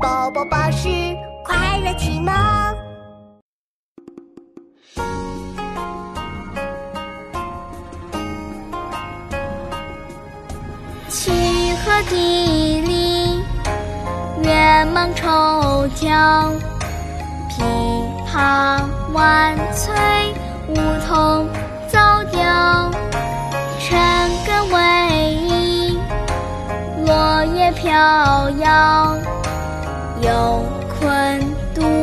[0.00, 0.88] 宝宝巴士
[1.44, 2.32] 快乐启蒙。
[11.08, 11.32] 曲
[11.84, 13.42] 和地里，
[14.42, 16.54] 月忙抽奖，
[17.50, 17.64] 琵
[18.30, 18.80] 琶
[19.12, 19.92] 万岁，
[20.68, 20.74] 梧
[21.08, 21.48] 桐
[21.88, 22.90] 早凋。
[23.80, 23.98] 春
[24.46, 25.98] 耕微矣，
[27.04, 29.37] 落叶飘摇。
[30.22, 31.40] 有宽
[31.74, 31.97] 度。